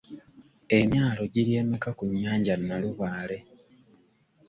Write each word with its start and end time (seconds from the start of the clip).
Emyalo 0.79 1.23
giri 1.33 1.51
emeka 1.61 1.89
ku 1.97 2.03
nnyanja 2.09 2.55
Nalubaale? 2.57 3.37